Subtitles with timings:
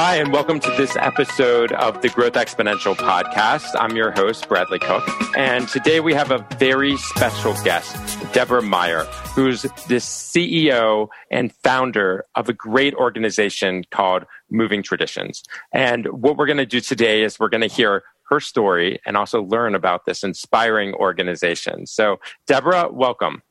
[0.00, 3.74] Hi, and welcome to this episode of the Growth Exponential podcast.
[3.74, 5.02] I'm your host, Bradley Cook.
[5.36, 7.96] And today we have a very special guest,
[8.32, 9.02] Deborah Meyer,
[9.34, 15.42] who's the CEO and founder of a great organization called Moving Traditions.
[15.72, 19.16] And what we're going to do today is we're going to hear her story and
[19.16, 21.88] also learn about this inspiring organization.
[21.88, 23.42] So, Deborah, welcome.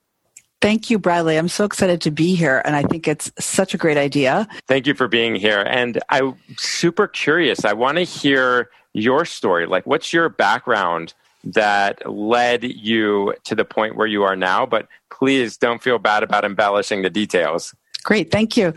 [0.60, 1.38] Thank you, Bradley.
[1.38, 4.48] I'm so excited to be here, and I think it's such a great idea.
[4.68, 5.62] Thank you for being here.
[5.68, 7.64] And I'm super curious.
[7.64, 9.68] I want to hear your story.
[9.68, 14.66] Like, what's your background that led you to the point where you are now?
[14.66, 17.76] But please don't feel bad about embellishing the details.
[18.04, 18.74] Great, thank you.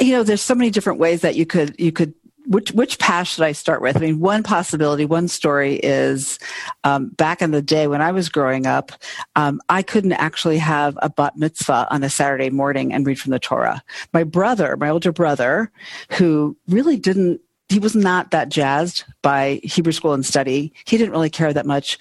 [0.00, 2.14] You know, there's so many different ways that you could you could
[2.46, 3.96] which which path should I start with?
[3.96, 6.38] I mean, one possibility, one story is
[6.84, 8.92] um, back in the day when I was growing up,
[9.36, 13.32] um, I couldn't actually have a bat mitzvah on a Saturday morning and read from
[13.32, 13.82] the Torah.
[14.12, 15.70] My brother, my older brother,
[16.12, 17.40] who really didn't.
[17.68, 20.74] He was not that jazzed by Hebrew school and study.
[20.84, 21.98] He didn't really care that much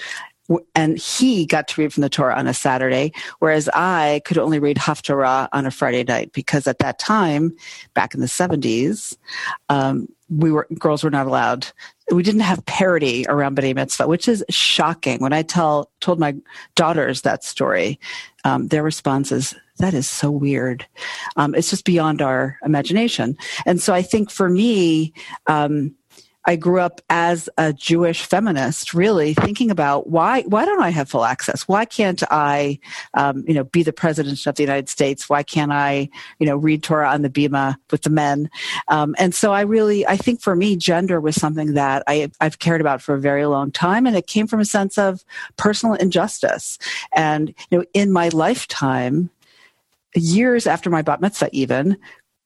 [0.76, 4.59] and he got to read from the Torah on a Saturday, whereas I could only
[4.59, 7.55] read Haftarah on a Friday night because at that time,
[7.94, 9.16] back in the 70s,
[9.70, 11.67] um, we were girls were not allowed.
[12.11, 15.19] We didn't have parity around B'nai Mitzvah, which is shocking.
[15.19, 16.35] When I tell told my
[16.75, 17.99] daughters that story,
[18.45, 20.85] um, their response is, "That is so weird."
[21.35, 23.37] Um, it's just beyond our imagination.
[23.65, 25.13] And so I think for me.
[25.47, 25.95] Um,
[26.45, 31.09] I grew up as a Jewish feminist, really thinking about why why don't I have
[31.09, 31.67] full access?
[31.67, 32.80] Why can't I,
[33.14, 35.30] um, you know, be the president of the United States?
[35.30, 38.50] Why can't I, you know, read Torah on the bima with the men?
[38.88, 42.59] Um, and so I really, I think for me, gender was something that I, I've
[42.59, 45.23] cared about for a very long time, and it came from a sense of
[45.58, 46.80] personal injustice.
[47.16, 49.30] And you know, in my lifetime,
[50.16, 51.98] years after my bat mitzvah even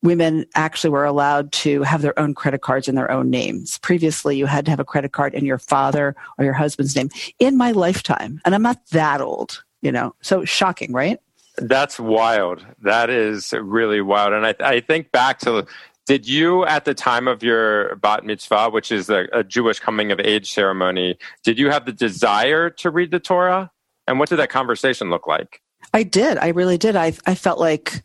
[0.06, 3.78] women actually were allowed to have their own credit cards in their own names.
[3.78, 7.10] Previously, you had to have a credit card in your father or your husband's name.
[7.40, 11.18] In my lifetime, and I'm not that old, you know, so shocking, right?
[11.58, 12.64] That's wild.
[12.82, 14.32] That is really wild.
[14.32, 15.66] And I, I think back to
[16.06, 20.12] did you at the time of your bat mitzvah, which is a, a Jewish coming
[20.12, 23.72] of age ceremony, did you have the desire to read the Torah?
[24.06, 25.60] And what did that conversation look like?
[25.92, 26.38] I did.
[26.38, 26.94] I really did.
[26.94, 28.04] I, I felt like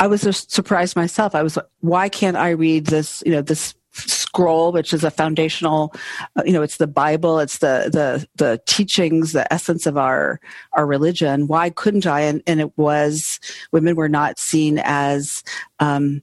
[0.00, 1.34] I was surprised myself.
[1.34, 5.10] I was like, why can't I read this, you know, this scroll which is a
[5.10, 5.92] foundational
[6.36, 10.40] uh, you know it's the bible it's the the the teachings the essence of our
[10.74, 11.46] our religion.
[11.46, 12.20] Why couldn't i?
[12.20, 13.40] And, and it was
[13.72, 15.42] women were not seen as
[15.80, 16.22] um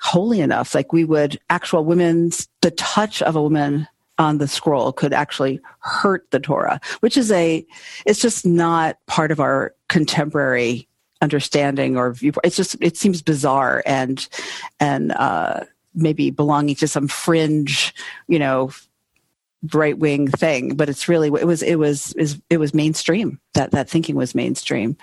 [0.00, 0.74] holy enough.
[0.74, 3.86] Like we would actual women's the touch of a woman
[4.18, 7.66] on the scroll could actually hurt the torah which is a
[8.04, 10.86] it's just not part of our contemporary
[11.20, 12.46] understanding or viewpoint.
[12.46, 14.26] It's just it seems bizarre and
[14.78, 15.64] and uh,
[15.94, 17.94] maybe belonging to some fringe,
[18.28, 18.72] you know,
[19.72, 20.74] right wing thing.
[20.74, 22.14] But it's really it was it was
[22.48, 23.40] it was mainstream.
[23.54, 24.96] That that thinking was mainstream.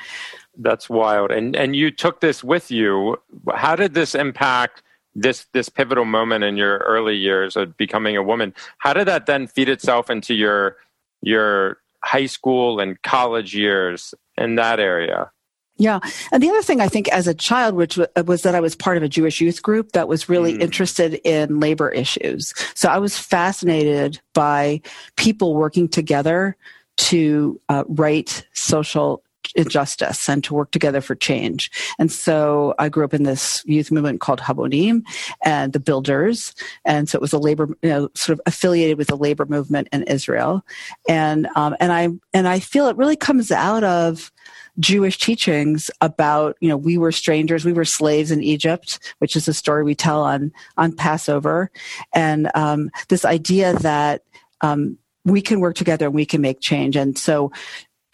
[0.57, 1.31] That's wild.
[1.31, 3.17] And and you took this with you.
[3.53, 4.83] How did this impact?
[5.17, 9.25] this this pivotal moment in your early years of becoming a woman how did that
[9.25, 10.77] then feed itself into your
[11.21, 15.31] your high school and college years in that area
[15.77, 15.99] yeah.
[16.31, 18.97] And the other thing I think as a child, which was that I was part
[18.97, 20.61] of a Jewish youth group that was really mm.
[20.61, 22.53] interested in labor issues.
[22.73, 24.81] So I was fascinated by
[25.15, 26.55] people working together
[26.97, 29.23] to uh, right social
[29.55, 31.71] injustice and to work together for change.
[31.99, 35.03] And so I grew up in this youth movement called Habonim
[35.43, 36.53] and the Builders.
[36.85, 39.87] And so it was a labor, you know, sort of affiliated with the labor movement
[39.91, 40.63] in Israel.
[41.07, 44.31] And, um, and I, and I feel it really comes out of,
[44.79, 49.47] Jewish teachings about, you know, we were strangers, we were slaves in Egypt, which is
[49.47, 51.71] a story we tell on on Passover,
[52.13, 54.21] and um, this idea that
[54.61, 56.95] um, we can work together and we can make change.
[56.95, 57.51] And so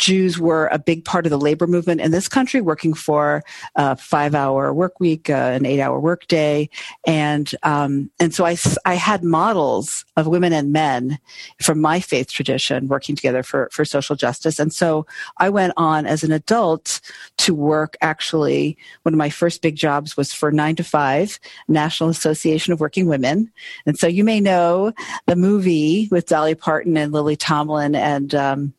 [0.04, 3.42] Jews were a big part of the labor movement in this country, working for
[3.76, 6.70] a five-hour work week, uh, an eight-hour work day,
[7.08, 11.20] and um, and so I, I had models of women and men
[11.62, 15.06] from my faith tradition working together for for social justice, and so
[15.38, 17.00] I went on as an adult
[17.38, 17.96] to work.
[18.02, 21.40] Actually, one of my first big jobs was for Nine to Five,
[21.70, 23.50] National Association of Working Women,
[23.86, 24.92] and so you may know
[25.28, 28.74] the movie with Dolly Parton and Lily Tomlin and um,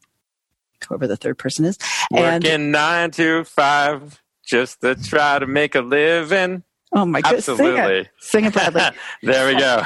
[0.85, 1.79] whoever the third person is.
[2.11, 6.63] Working and, nine to five just to try to make a living.
[6.93, 7.49] Oh my goodness!
[7.49, 8.83] Absolutely, sing it, sing it Bradley.
[9.23, 9.83] there we go.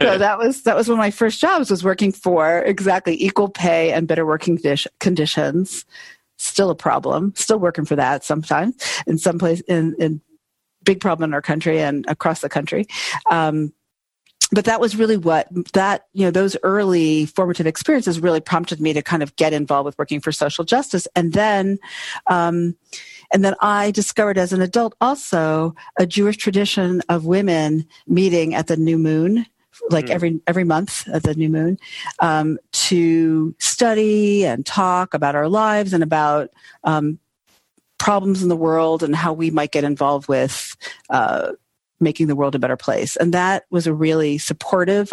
[0.00, 3.48] so that was that was one of my first jobs was working for exactly equal
[3.48, 4.60] pay and better working
[5.00, 5.84] conditions.
[6.38, 7.32] Still a problem.
[7.36, 8.76] Still working for that sometimes
[9.06, 10.20] in some place in in
[10.84, 12.86] big problem in our country and across the country.
[13.30, 13.72] Um,
[14.52, 18.92] but that was really what that you know those early formative experiences really prompted me
[18.92, 21.78] to kind of get involved with working for social justice and then
[22.28, 22.76] um,
[23.32, 28.66] and then i discovered as an adult also a jewish tradition of women meeting at
[28.66, 29.46] the new moon
[29.90, 30.10] like mm.
[30.10, 31.78] every every month at the new moon
[32.20, 36.50] um, to study and talk about our lives and about
[36.84, 37.18] um,
[37.98, 40.76] problems in the world and how we might get involved with
[41.10, 41.52] uh,
[42.02, 43.16] making the world a better place.
[43.16, 45.12] And that was a really supportive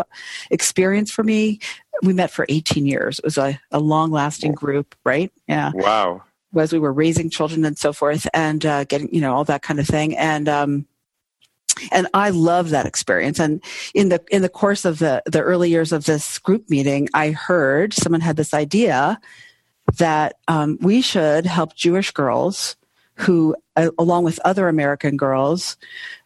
[0.52, 1.60] experience for me.
[2.04, 3.20] We met for 18 years.
[3.20, 5.32] It was a, a long lasting group, right?
[5.48, 5.72] Yeah.
[5.74, 6.24] Wow.
[6.58, 9.62] As we were raising children and so forth and uh, getting, you know, all that
[9.62, 10.18] kind of thing.
[10.18, 10.88] And, um,
[11.92, 13.40] and I love that experience.
[13.40, 13.64] And
[13.94, 17.32] in the in the course of the the early years of this group meeting, I
[17.32, 19.20] heard someone had this idea
[19.98, 22.76] that um, we should help Jewish girls
[23.20, 25.78] who, uh, along with other American girls,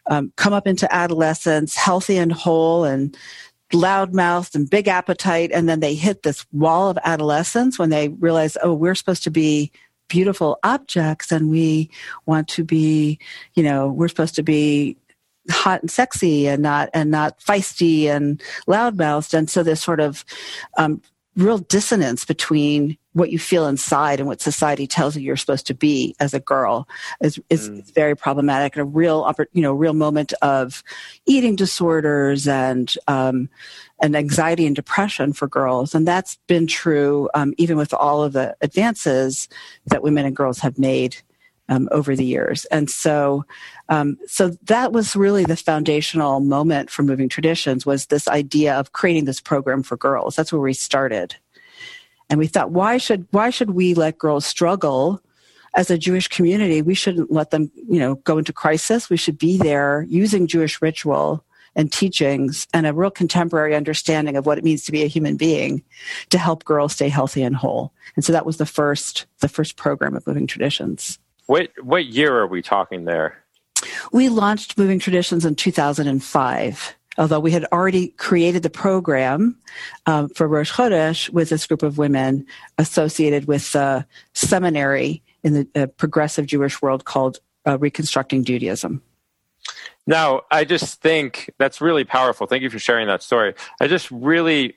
[0.06, 3.18] um, come up into adolescence healthy and whole and
[3.72, 8.58] loudmouthed and big appetite, and then they hit this wall of adolescence when they realize,
[8.62, 9.72] oh, we're supposed to be
[10.08, 11.90] beautiful objects and we
[12.26, 13.18] want to be,
[13.56, 14.96] you know, we're supposed to be
[15.50, 19.34] hot and sexy and not and not feisty and loudmouthed.
[19.34, 20.24] And so there's sort of
[20.78, 21.02] um,
[21.36, 25.74] real dissonance between what you feel inside and what society tells you you're supposed to
[25.74, 26.88] be as a girl
[27.22, 27.94] is is mm.
[27.94, 30.84] very problematic and a real you know real moment of
[31.26, 33.50] eating disorders and um,
[34.02, 38.34] and anxiety and depression for girls and that's been true um, even with all of
[38.34, 39.48] the advances
[39.88, 41.18] that women and girls have made
[41.70, 42.66] um, over the years.
[42.66, 43.46] And so
[43.90, 48.92] um, so that was really the foundational moment for moving traditions was this idea of
[48.92, 50.36] creating this program for girls.
[50.36, 51.36] That's where we started.
[52.30, 55.22] And we thought why should why should we let girls struggle
[55.76, 56.82] as a jewish community?
[56.82, 59.10] We shouldn't let them you know go into crisis.
[59.10, 61.44] We should be there using jewish ritual
[61.76, 65.38] and teachings and a real contemporary understanding of what it means to be a human
[65.38, 65.84] being
[66.30, 67.92] to help girls stay healthy and whole.
[68.16, 72.38] And so that was the first the first program of moving traditions what what year
[72.38, 73.38] are we talking there
[74.12, 79.58] we launched Moving Traditions in 2005 although we had already created the program
[80.06, 82.46] um, for Rosh Chodesh with this group of women
[82.78, 89.02] associated with the seminary in the uh, progressive Jewish world called uh, Reconstructing Judaism.
[90.06, 92.48] Now, I just think that's really powerful.
[92.48, 93.54] Thank you for sharing that story.
[93.80, 94.76] I just really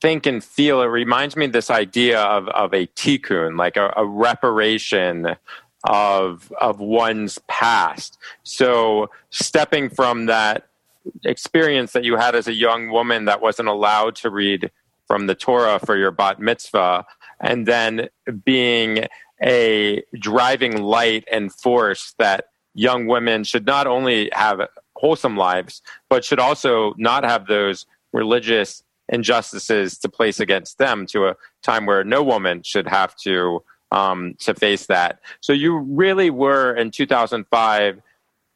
[0.00, 3.92] think and feel it reminds me of this idea of, of a tikkun, like a,
[3.96, 5.36] a reparation
[5.84, 8.18] of of one's past.
[8.42, 10.66] So stepping from that
[11.24, 14.70] experience that you had as a young woman that wasn't allowed to read
[15.06, 17.04] from the Torah for your bat mitzvah,
[17.40, 18.08] and then
[18.44, 19.06] being
[19.42, 24.60] a driving light and force that young women should not only have
[24.96, 31.26] wholesome lives, but should also not have those religious injustices to place against them to
[31.26, 33.62] a time where no woman should have to
[33.94, 35.20] um, to face that.
[35.40, 38.00] So you really were in 2005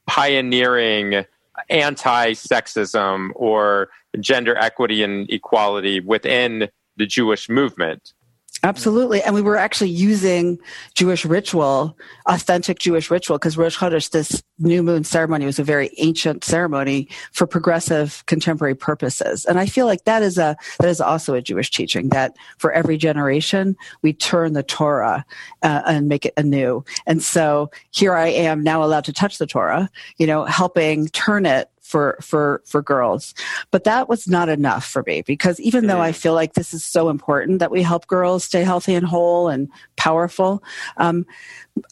[0.07, 1.25] pioneering
[1.71, 3.89] anti-sexism or
[4.21, 8.15] gender equity and equality within the Jewish movement.
[8.65, 9.23] Absolutely.
[9.23, 10.59] And we were actually using
[10.95, 11.97] Jewish ritual,
[12.27, 17.09] authentic Jewish ritual, because Rosh Chodesh, this new moon ceremony, was a very ancient ceremony
[17.33, 19.45] for progressive contemporary purposes.
[19.45, 22.73] And I feel like that is a, that is also a Jewish teaching that for
[22.73, 25.25] every generation, we turn the Torah
[25.63, 26.85] uh, and make it anew.
[27.07, 31.47] And so here I am now allowed to touch the Torah, you know, helping turn
[31.47, 33.35] it for for for girls.
[33.71, 36.85] But that was not enough for me because even though i feel like this is
[36.85, 40.63] so important that we help girls stay healthy and whole and powerful
[40.99, 41.25] um,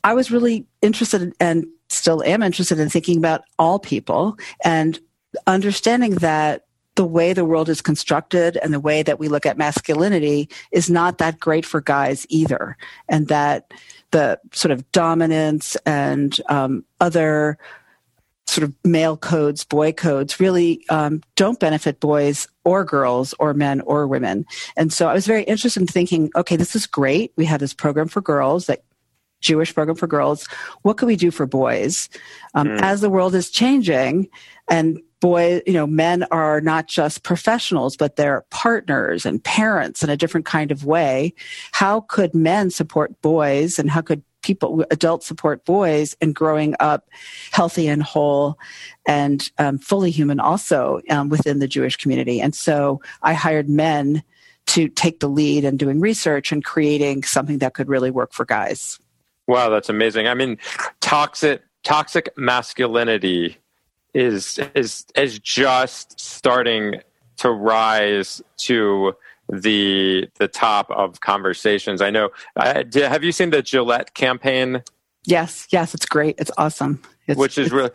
[0.05, 5.01] i was really interested in, and still am interested in thinking about all people and
[5.47, 9.59] understanding that the way the world is constructed and the way that we look at
[9.59, 12.77] masculinity is not that great for guys either.
[13.09, 13.73] And that
[14.13, 17.59] the sort of dominance and um, other
[18.47, 23.81] sort of male codes, boy codes, really um, don't benefit boys or girls or men
[23.83, 24.47] or women.
[24.77, 27.33] And so I was very interested in thinking, okay, this is great.
[27.37, 28.85] We have this program for girls that
[29.41, 30.47] Jewish program for girls.
[30.83, 32.09] What can we do for boys?
[32.55, 32.81] Um, mm.
[32.81, 34.29] As the world is changing
[34.69, 40.11] and boy, you know, men are not just professionals, but they're partners and parents in
[40.11, 41.35] a different kind of way.
[41.73, 47.09] How could men support boys and how could people, adults support boys and growing up
[47.51, 48.57] healthy and whole
[49.05, 52.41] and um, fully human also um, within the Jewish community.
[52.41, 54.23] And so I hired men
[54.67, 58.45] to take the lead in doing research and creating something that could really work for
[58.45, 59.01] guys.
[59.49, 60.29] Wow, that's amazing.
[60.29, 60.59] I mean,
[61.01, 63.59] toxic toxic masculinity
[64.15, 67.01] is is is just starting
[67.39, 69.13] to rise to
[69.49, 72.01] the the top of conversations.
[72.01, 72.31] I know.
[72.57, 74.83] Have you seen the Gillette campaign?
[75.25, 76.37] Yes, yes, it's great.
[76.39, 77.03] It's awesome.
[77.27, 77.91] It's, Which is really.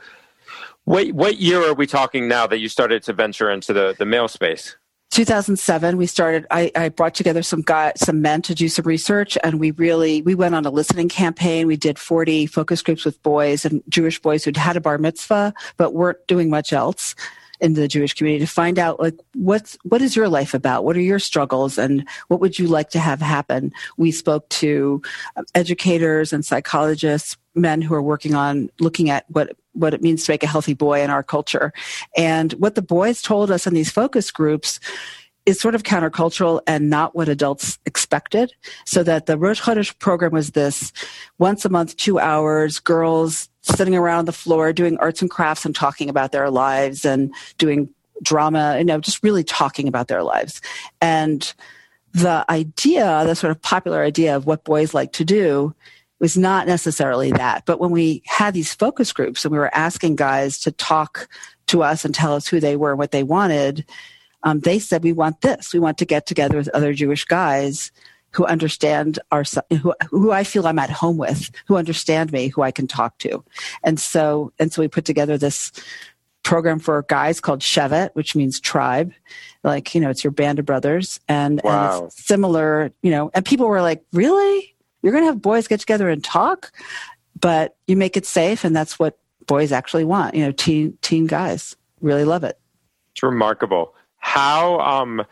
[0.85, 4.05] What what year are we talking now that you started to venture into the the
[4.05, 4.75] male space?
[5.11, 9.37] 2007 we started I, I, brought together some guys some men to do some research
[9.43, 13.21] and we really we went on a listening campaign we did 40 focus groups with
[13.21, 17.13] boys and jewish boys who'd had a bar mitzvah but weren't doing much else
[17.61, 20.83] in the Jewish community to find out like what's what is your life about?
[20.83, 23.71] What are your struggles and what would you like to have happen?
[23.97, 25.01] We spoke to
[25.35, 30.25] um, educators and psychologists, men who are working on looking at what what it means
[30.25, 31.71] to make a healthy boy in our culture.
[32.17, 34.79] And what the boys told us in these focus groups
[35.45, 38.53] is sort of countercultural and not what adults expected.
[38.85, 40.91] So that the Rosh Chodesh program was this
[41.39, 45.75] once a month, two hours, girls sitting around the floor doing arts and crafts and
[45.75, 47.89] talking about their lives and doing
[48.23, 50.61] drama, you know, just really talking about their lives.
[50.99, 51.53] And
[52.13, 55.73] the idea, the sort of popular idea of what boys like to do
[56.19, 57.65] was not necessarily that.
[57.65, 61.27] But when we had these focus groups and we were asking guys to talk
[61.67, 63.85] to us and tell us who they were, and what they wanted,
[64.43, 65.73] um, they said, we want this.
[65.73, 67.91] We want to get together with other Jewish guys
[68.31, 69.43] who understand our,
[69.81, 73.17] who, who I feel I'm at home with, who understand me, who I can talk
[73.19, 73.43] to.
[73.83, 75.71] And so, and so we put together this
[76.43, 79.11] program for guys called Shevet, which means tribe.
[79.63, 81.19] Like, you know, it's your band of brothers.
[81.27, 81.97] And, wow.
[81.97, 84.75] and it's similar, you know, and people were like, really?
[85.01, 86.71] You're going to have boys get together and talk?
[87.39, 88.63] But you make it safe.
[88.63, 90.35] And that's what boys actually want.
[90.35, 92.57] You know, teen, teen guys really love it.
[93.13, 95.23] It's remarkable how um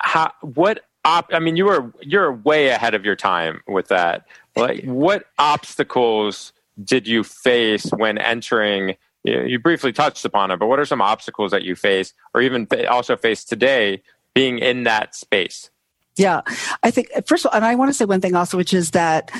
[0.00, 4.26] how what op i mean you were you're way ahead of your time with that
[4.56, 10.80] like what obstacles did you face when entering you, briefly touched upon it but what
[10.80, 14.02] are some obstacles that you face or even also face today
[14.34, 15.70] being in that space
[16.16, 16.40] yeah
[16.82, 18.92] i think first of all and i want to say one thing also which is
[18.92, 19.30] that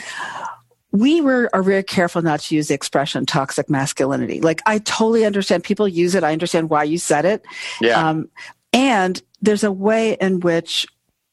[0.93, 4.41] we were are very careful not to use the expression toxic masculinity.
[4.41, 6.25] Like I totally understand people use it.
[6.25, 7.45] I understand why you said it.
[7.81, 8.09] Yeah.
[8.09, 8.29] Um,
[8.73, 10.87] and there's a way in which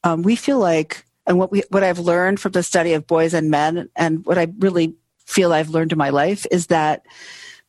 [0.04, 3.34] um, we feel like, and what we what I've learned from the study of boys
[3.34, 4.94] and men, and what I really
[5.26, 7.04] feel I've learned in my life is that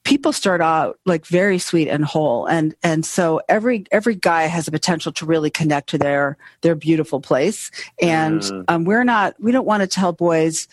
[0.04, 2.46] people start out like very sweet and whole.
[2.46, 6.74] And and so every every guy has a potential to really connect to their their
[6.74, 7.70] beautiful place.
[8.00, 8.64] And mm.
[8.68, 10.68] um, we're not we don't want to tell boys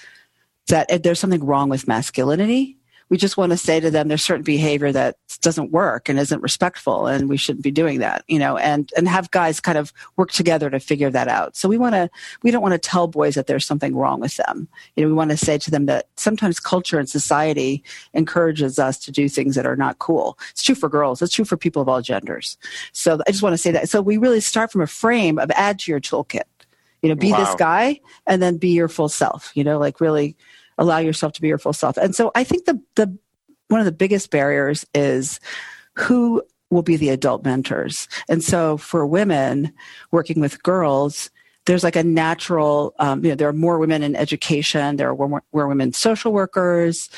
[0.68, 2.77] that there's something wrong with masculinity
[3.10, 6.42] we just want to say to them there's certain behavior that doesn't work and isn't
[6.42, 9.94] respectful and we shouldn't be doing that you know and and have guys kind of
[10.16, 11.56] work together to figure that out.
[11.56, 12.10] So we want to
[12.44, 14.68] we don't want to tell boys that there's something wrong with them.
[14.96, 17.84] You know we want to say to them that sometimes culture and society
[18.14, 20.38] encourages us to do things that are not cool.
[20.52, 21.22] It's true for girls.
[21.22, 22.58] It's true for people of all genders.
[22.92, 23.90] So i just want to say that.
[23.90, 26.44] So we really start from a frame of add to your toolkit.
[27.02, 27.38] You know be wow.
[27.38, 30.36] this guy and then be your full self you know like really
[30.78, 31.98] allow yourself to be your full self.
[31.98, 33.18] And so I think the the
[33.70, 35.40] one of the biggest barriers is
[35.94, 38.08] who will be the adult mentors.
[38.28, 39.74] And so for women
[40.12, 41.30] working with girls,
[41.66, 45.16] there's like a natural, um, you know, there are more women in education, there are
[45.16, 47.10] more, more women social workers.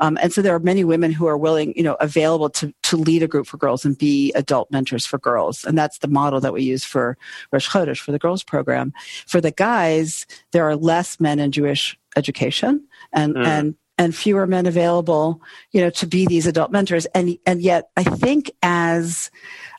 [0.00, 2.96] Um, and so there are many women who are willing, you know, available to, to
[2.96, 5.64] lead a group for girls and be adult mentors for girls.
[5.64, 7.16] And that's the model that we use for
[7.52, 8.92] Rosh Chodesh, for the girls program.
[9.28, 13.46] For the guys, there are less men in Jewish education and mm.
[13.46, 15.40] and and fewer men available,
[15.70, 17.06] you know, to be these adult mentors.
[17.06, 19.30] And and yet, I think as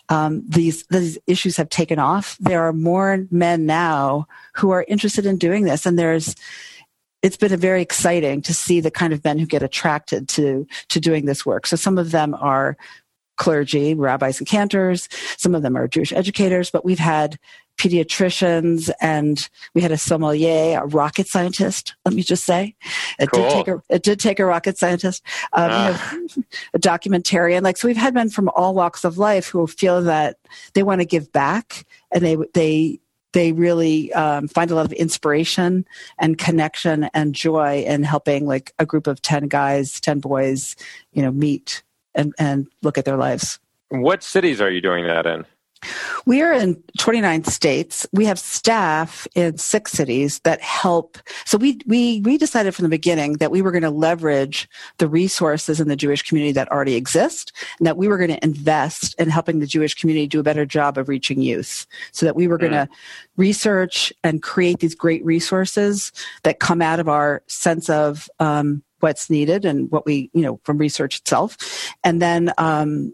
[0.10, 5.26] um, these these issues have taken off, there are more men now who are interested
[5.26, 6.36] in doing this, and there's
[7.22, 10.68] it's been a very exciting to see the kind of men who get attracted to
[10.90, 11.66] to doing this work.
[11.66, 12.78] So some of them are
[13.38, 15.10] clergy, rabbis and cantors.
[15.38, 17.40] Some of them are Jewish educators, but we've had
[17.78, 21.96] pediatricians and we had a sommelier, a rocket scientist.
[22.06, 22.76] Let me just say,
[23.20, 23.44] it cool.
[23.44, 25.24] did take a it did take a rocket scientist,
[25.54, 25.98] um, know,
[26.74, 27.64] a documentarian.
[27.64, 30.38] Like so, we've had men from all walks of life who feel that
[30.74, 33.00] they want to give back and they they
[33.34, 35.86] they really um, find a lot of inspiration
[36.20, 40.76] and connection and joy in helping like a group of 10 guys 10 boys
[41.12, 41.84] you know meet
[42.16, 43.60] and, and look at their lives.
[43.90, 45.46] What cities are you doing that in?
[46.26, 48.08] We are in 29 states.
[48.12, 51.18] We have staff in six cities that help.
[51.46, 55.08] So we, we, we decided from the beginning that we were going to leverage the
[55.08, 59.16] resources in the Jewish community that already exist and that we were going to invest
[59.20, 61.86] in helping the Jewish community do a better job of reaching youth.
[62.12, 62.96] So that we were going to mm.
[63.38, 66.12] research and create these great resources
[66.44, 70.60] that come out of our sense of um, what's needed and what we, you know,
[70.64, 71.58] from research itself.
[72.04, 73.14] And then, um,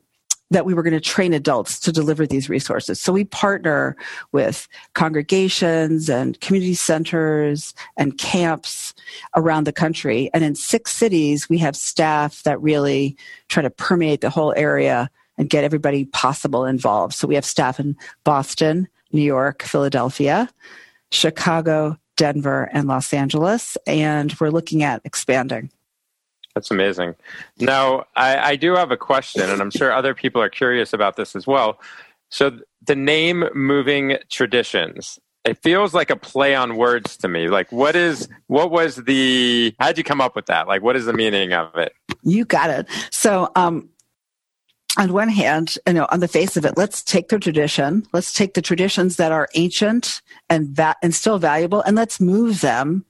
[0.51, 2.99] that we were going to train adults to deliver these resources.
[2.99, 3.95] So we partner
[4.31, 8.93] with congregations and community centers and camps
[9.35, 10.29] around the country.
[10.33, 13.15] And in six cities, we have staff that really
[13.47, 17.13] try to permeate the whole area and get everybody possible involved.
[17.13, 20.49] So we have staff in Boston, New York, Philadelphia,
[21.11, 23.77] Chicago, Denver, and Los Angeles.
[23.87, 25.71] And we're looking at expanding.
[26.55, 27.15] That's amazing.
[27.59, 31.15] Now, I, I, do have a question, and I'm sure other people are curious about
[31.15, 31.79] this as well.
[32.29, 37.47] So, the name Moving Traditions, it feels like a play on words to me.
[37.47, 40.67] Like, what is, what was the, how'd you come up with that?
[40.67, 41.93] Like, what is the meaning of it?
[42.23, 42.87] You got it.
[43.11, 43.89] So, um,
[44.97, 48.33] on one hand, you know, on the face of it, let's take the tradition, let's
[48.33, 53.05] take the traditions that are ancient and va- and still valuable, and let's move them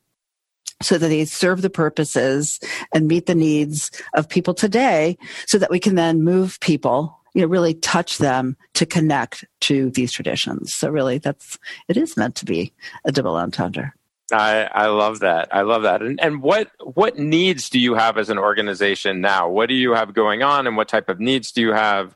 [0.82, 2.60] so that they serve the purposes
[2.94, 7.42] and meet the needs of people today so that we can then move people you
[7.42, 11.58] know really touch them to connect to these traditions so really that's
[11.88, 12.74] it is meant to be
[13.06, 13.94] a double entendre
[14.32, 15.48] I, I love that.
[15.52, 16.04] I love that.
[16.04, 19.50] And, and what what needs do you have as an organization now?
[19.50, 22.16] What do you have going on, and what type of needs do you have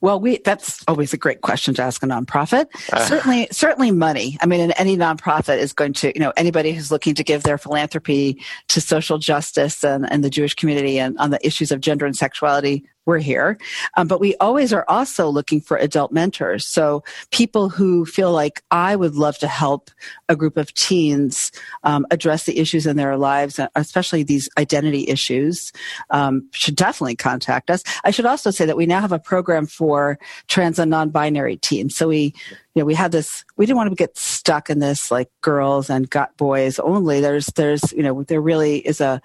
[0.00, 2.66] well, we that's always a great question to ask a nonprofit.
[2.92, 4.38] Uh, certainly, certainly money.
[4.40, 7.42] I mean, and any nonprofit is going to, you know, anybody who's looking to give
[7.42, 11.80] their philanthropy to social justice and, and the Jewish community and on the issues of
[11.80, 13.56] gender and sexuality we're here.
[13.96, 16.66] Um, but we always are also looking for adult mentors.
[16.66, 19.90] So people who feel like I would love to help
[20.28, 21.52] a group of teens
[21.84, 25.72] um, address the issues in their lives, especially these identity issues,
[26.10, 27.82] um, should definitely contact us.
[28.04, 31.96] I should also say that we now have a program for trans and non-binary teens.
[31.96, 32.34] So we
[32.74, 35.88] you know, we had this, we didn't want to get stuck in this like girls
[35.88, 37.20] and got boys only.
[37.20, 39.22] There's, there's, you know, there really is a,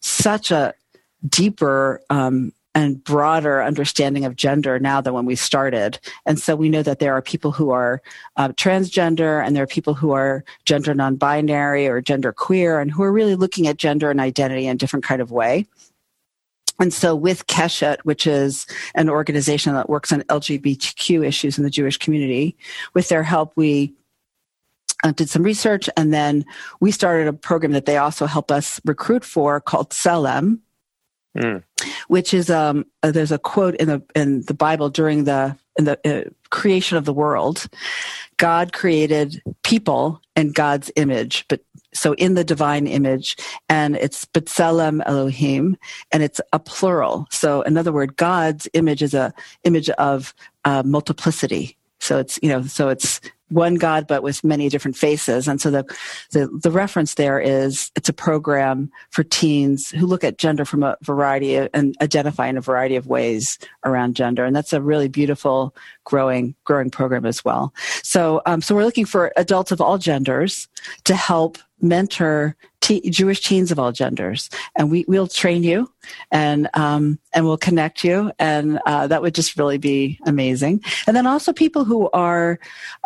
[0.00, 0.72] such a
[1.28, 5.98] deeper, um, and broader understanding of gender now than when we started.
[6.26, 8.02] And so we know that there are people who are
[8.36, 13.02] uh, transgender and there are people who are gender non-binary or gender queer and who
[13.02, 15.66] are really looking at gender and identity in a different kind of way.
[16.80, 21.70] And so with Keshet, which is an organization that works on LGBTQ issues in the
[21.70, 22.56] Jewish community,
[22.94, 23.94] with their help, we
[25.04, 26.44] uh, did some research and then
[26.80, 30.58] we started a program that they also help us recruit for called Tselem,
[31.36, 31.62] mm.
[32.08, 35.84] which is um, uh, there's a quote in the in the Bible during the in
[35.84, 37.66] the uh, creation of the world,
[38.36, 41.60] God created people in God's image, but
[41.92, 43.36] so in the divine image,
[43.68, 45.76] and it's B'Tselem Elohim,
[46.12, 47.26] and it's a plural.
[47.30, 49.32] So in other words, God's image is a
[49.64, 51.76] image of uh, multiplicity.
[52.00, 55.46] So it's you know so it's one God, but with many different faces.
[55.46, 55.84] And so the,
[56.32, 60.82] the, the, reference there is it's a program for teens who look at gender from
[60.82, 64.44] a variety of, and identify in a variety of ways around gender.
[64.44, 67.74] And that's a really beautiful growing, growing program as well.
[68.02, 70.66] So, um, so we're looking for adults of all genders
[71.04, 75.90] to help mentor te- Jewish teens of all genders, and we will train you
[76.30, 80.82] and um, and we'll connect you, and uh, that would just really be amazing.
[81.06, 82.58] And then also people who are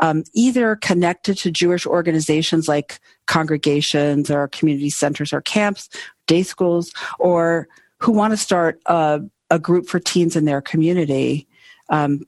[0.03, 5.89] um, either connected to Jewish organizations like congregations or community centers or camps,
[6.27, 11.47] day schools, or who want to start a, a group for teens in their community.
[11.89, 12.23] Um,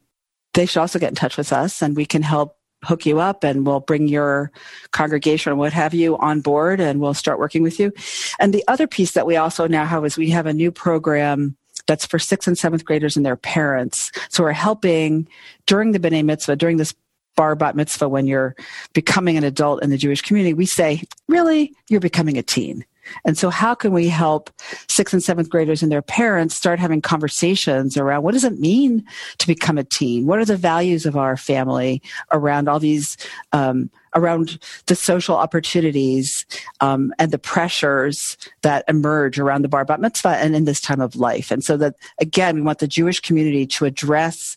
[0.54, 3.44] they should also get in touch with us, and we can help hook you up
[3.44, 4.50] and we'll bring your
[4.90, 7.92] congregation or what have you on board and we'll start working with you.
[8.38, 11.56] And the other piece that we also now have is we have a new program
[11.86, 14.12] that's for sixth and seventh graders and their parents.
[14.28, 15.28] So we're helping
[15.66, 16.94] during the B'nai Mitzvah, during this
[17.36, 18.54] bar bat mitzvah, when you're
[18.92, 22.84] becoming an adult in the Jewish community, we say, really, you're becoming a teen.
[23.24, 24.50] And so, how can we help
[24.88, 29.04] sixth and seventh graders and their parents start having conversations around what does it mean
[29.38, 30.26] to become a teen?
[30.26, 33.16] What are the values of our family around all these,
[33.52, 36.44] um, around the social opportunities
[36.80, 41.00] um, and the pressures that emerge around the bar bat mitzvah and in this time
[41.00, 41.50] of life?
[41.50, 44.56] And so, that again, we want the Jewish community to address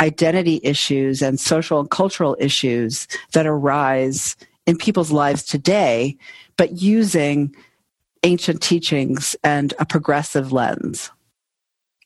[0.00, 6.16] identity issues and social and cultural issues that arise in people's lives today,
[6.56, 7.54] but using
[8.22, 11.10] ancient teachings and a progressive lens.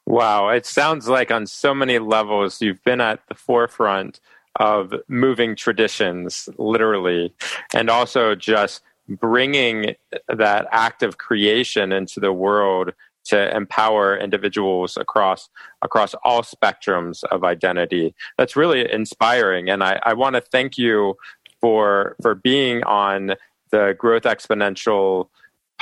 [0.06, 4.20] Wow, it sounds like on so many levels you've been at the forefront
[4.56, 7.34] of moving traditions, literally,
[7.72, 9.94] and also just bringing
[10.28, 12.92] that act of creation into the world
[13.24, 15.48] to empower individuals across
[15.82, 18.14] across all spectrums of identity.
[18.36, 21.14] That's really inspiring, and I, I want to thank you
[21.60, 23.34] for for being on
[23.70, 25.28] the Growth Exponential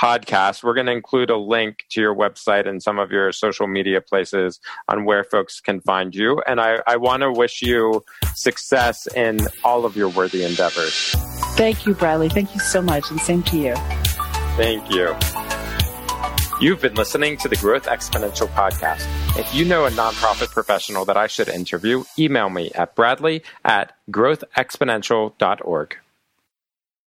[0.01, 3.67] podcast, we're going to include a link to your website and some of your social
[3.67, 6.41] media places on where folks can find you.
[6.47, 11.13] And I, I want to wish you success in all of your worthy endeavors.
[11.55, 12.29] Thank you, Bradley.
[12.29, 13.11] Thank you so much.
[13.11, 13.75] And same to you.
[14.57, 15.15] Thank you.
[16.59, 19.05] You've been listening to the Growth Exponential podcast.
[19.37, 23.93] If you know a nonprofit professional that I should interview, email me at bradley at
[24.09, 25.97] growthexponential.org.